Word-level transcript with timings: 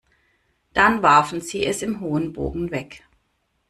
Dann 0.73 1.03
warfen 1.03 1.41
sie 1.41 1.63
es 1.63 1.83
im 1.83 1.99
hohen 1.99 2.33
Bogen 2.33 2.71
weg. 2.71 3.03